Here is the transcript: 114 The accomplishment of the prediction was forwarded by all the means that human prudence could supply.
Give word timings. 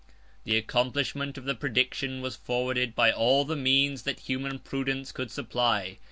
114 0.45 0.51
The 0.51 0.57
accomplishment 0.57 1.37
of 1.37 1.45
the 1.45 1.53
prediction 1.53 2.21
was 2.23 2.35
forwarded 2.35 2.95
by 2.95 3.11
all 3.11 3.45
the 3.45 3.55
means 3.55 4.01
that 4.01 4.21
human 4.21 4.57
prudence 4.57 5.11
could 5.11 5.29
supply. 5.29 5.99